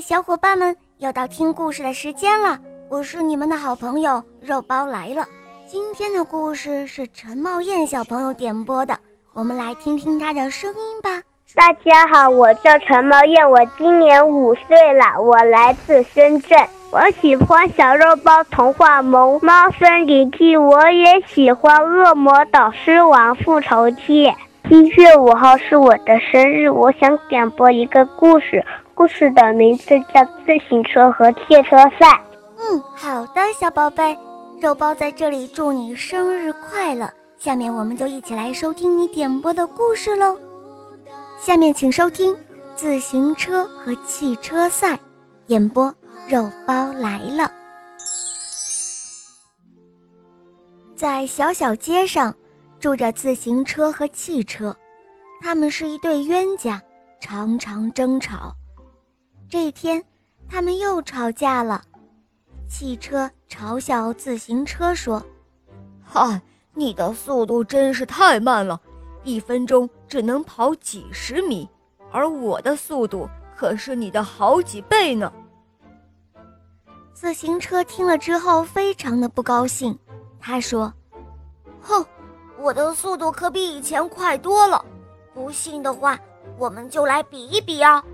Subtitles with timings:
[0.00, 2.58] 小伙伴们，又到听故事的时间了。
[2.88, 5.24] 我是你们的好朋友肉包来了。
[5.66, 8.96] 今天的故事是陈茂燕小朋友点播的，
[9.32, 11.22] 我们来听听他的声音吧。
[11.54, 16.58] 大家好，我叫陈茂燕，我今年五岁了，我来自深圳。
[16.90, 24.26] 我喜欢小肉包童话《萌猫森林记》，我也喜欢《恶魔导师王复仇记》。
[24.68, 28.64] 一月五号是我的生日，我想点播一个故事。
[28.96, 32.06] 故事的名字叫《自行车和汽车赛》。
[32.56, 34.18] 嗯，好的，小宝贝，
[34.58, 37.06] 肉包在这里祝你生日快乐。
[37.36, 40.34] 下面我们就一起来收听你点播的故事喽。
[41.38, 42.34] 下面请收听
[42.74, 44.94] 《自行车和汽车赛》，
[45.48, 45.94] 演播
[46.26, 47.52] 肉包来了。
[50.96, 52.34] 在小小街上，
[52.80, 54.74] 住着自行车和汽车，
[55.42, 56.80] 他们是一对冤家，
[57.20, 58.56] 常常争吵。
[59.48, 60.02] 这天，
[60.48, 61.82] 他们又吵架了。
[62.68, 65.24] 汽车嘲笑自行车说
[66.02, 66.40] ：“嗨，
[66.74, 68.80] 你的速度真是太慢了，
[69.22, 71.68] 一分钟只能跑几十米，
[72.10, 75.32] 而我的速度可是你的好几倍呢。”
[77.14, 79.96] 自行车听了之后非常的不高兴，
[80.40, 80.92] 他说
[81.80, 82.04] ：“哼，
[82.58, 84.84] 我的速度可比以前快多了，
[85.32, 86.18] 不信的话，
[86.58, 88.04] 我们就来比一比啊！”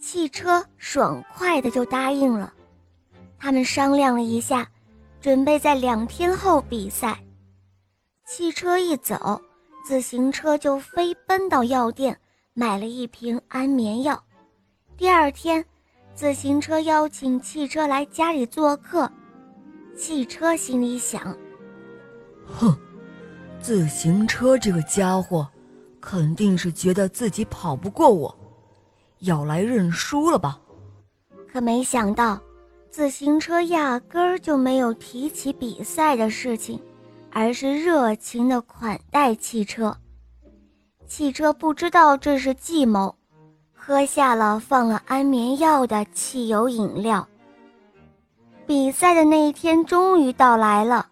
[0.00, 2.52] 汽车爽快的就答应了，
[3.38, 4.66] 他们商量了一下，
[5.20, 7.22] 准备在两天后比赛。
[8.26, 9.40] 汽车一走，
[9.84, 12.18] 自行车就飞奔到药店
[12.54, 14.20] 买了一瓶安眠药。
[14.96, 15.62] 第二天，
[16.14, 19.10] 自行车邀请汽车来家里做客，
[19.94, 21.36] 汽车心里想：
[22.46, 22.74] 哼，
[23.60, 25.46] 自行车这个家伙，
[26.00, 28.34] 肯定是觉得自己跑不过我。
[29.20, 30.58] 要来认输了吧？
[31.50, 32.40] 可没想到，
[32.90, 36.80] 自行车压根儿就没有提起比赛的事情，
[37.30, 39.96] 而是热情的款待汽车。
[41.06, 43.14] 汽车不知道这是计谋，
[43.74, 47.26] 喝下了放了安眠药的汽油饮料。
[48.64, 51.08] 比赛的那一天终于到来了，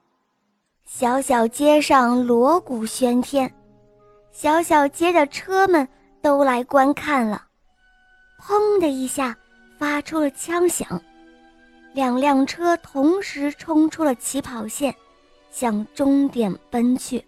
[0.87, 3.53] 小小街上锣鼓喧天，
[4.31, 5.89] 小小街的车们
[6.23, 7.48] 都来观看了。
[8.41, 9.37] 砰的一下，
[9.79, 11.01] 发出了枪响，
[11.93, 14.95] 两辆车同时冲出了起跑线，
[15.51, 17.25] 向终点奔去。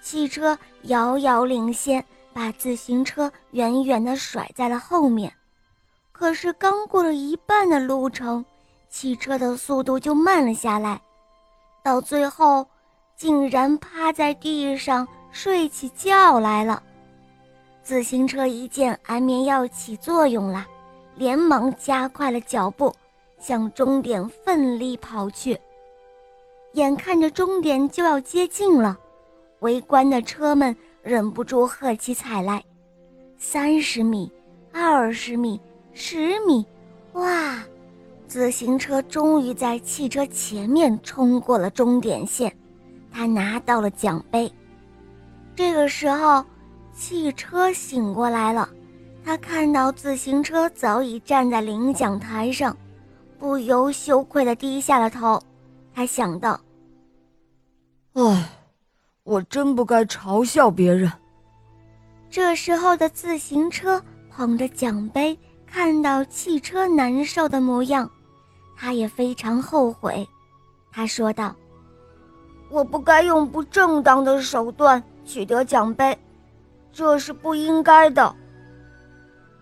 [0.00, 5.32] 汽车遥遥领先，把自行车远远地甩在了后面。
[6.12, 8.44] 可是刚过了一半的路程，
[8.88, 11.00] 汽车的速度就慢了下来，
[11.82, 12.66] 到最后，
[13.16, 16.82] 竟然趴在地上睡起觉来了。
[17.84, 20.66] 自行车一见安眠药起作用了，
[21.16, 22.90] 连忙加快了脚步，
[23.38, 25.60] 向终点奋力跑去。
[26.72, 28.98] 眼看着终点就要接近了，
[29.60, 32.64] 围观的车们忍不住喝起彩来：
[33.36, 34.32] 三十米、
[34.72, 35.60] 二十米、
[35.92, 36.64] 十米，
[37.12, 37.62] 哇！
[38.26, 42.50] 自行车终于在汽车前面冲过了终点线，
[43.12, 44.50] 他拿到了奖杯。
[45.54, 46.42] 这个时候。
[46.94, 48.68] 汽车醒过来了，
[49.24, 52.76] 他看到自行车早已站在领奖台上，
[53.38, 55.42] 不由羞愧地低下了头。
[55.92, 56.58] 他想到
[58.14, 58.48] ：“唉，
[59.24, 61.10] 我真不该嘲笑别人。”
[62.30, 68.08] 这时候的自行车捧着奖杯，看到汽车难受的模样，
[68.76, 70.26] 他也非常后悔。
[70.92, 71.54] 他说道
[72.70, 76.16] ：“我不该用不正当的手段取得奖杯。”
[76.94, 78.32] 这是不应该的。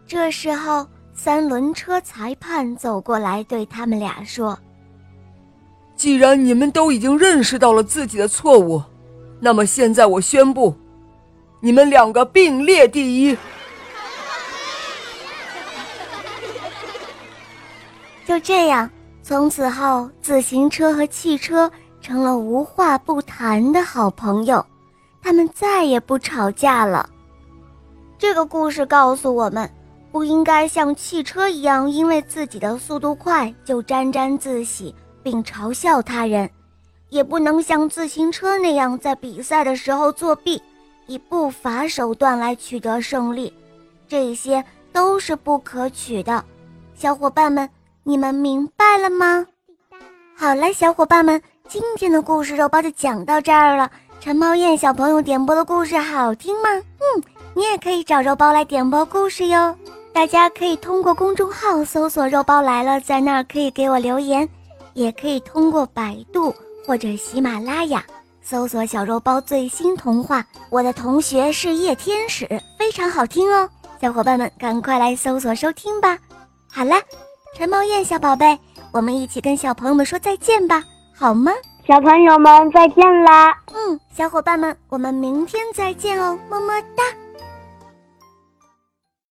[0.07, 4.59] 这时候，三轮车裁判走过来，对他们俩说
[5.97, 8.83] ：“既然你们都已经认识到了自己的错误，
[9.41, 10.77] 那么现在我宣布，
[11.61, 13.35] 你们两个并列第一。
[18.27, 18.91] ”就这样，
[19.23, 24.63] 从此后，自行车和汽车成了无话不谈的好朋友，
[25.23, 27.09] 他们再也不吵架了。
[28.23, 29.69] 这个故事告诉我们，
[30.13, 36.47] 不应该像汽车一样，因为自己的速度快就沾沾自喜并嘲笑他人；
[37.09, 40.63] 也不能像自行车那样，在比赛的时候作弊，
[41.09, 43.53] 以不法手段来取得胜利。
[44.07, 46.45] 这些都是不可取的。
[46.95, 47.69] 小伙伴们，
[48.05, 49.45] 你们明白了吗？
[50.37, 53.91] 好了，小伙伴们，今天的故事肉包就讲到这儿了。
[54.21, 56.69] 陈猫燕小朋友点播的故事好听吗？
[56.71, 57.32] 嗯。
[57.55, 59.75] 你也可以找肉包来点播故事哟。
[60.13, 64.49] 大家可以通过公众号搜索“肉包来了”，在那儿可以给我留言，
[64.95, 66.55] 也可以通过百度
[66.87, 68.05] 或者喜马拉雅
[68.43, 70.45] 搜索“小肉包最新童话”。
[70.69, 72.47] 我的同学是夜天使，
[72.79, 73.69] 非常好听哦，
[74.01, 76.19] 小伙伴们赶快来搜索收听吧。
[76.71, 77.01] 好啦，
[77.57, 78.59] 陈茂燕小宝贝，
[78.93, 80.83] 我们一起跟小朋友们说再见吧，
[81.15, 81.53] 好吗？
[81.87, 83.53] 小朋友们再见啦！
[83.75, 87.03] 嗯，小伙伴们，我们明天再见哦，么么哒。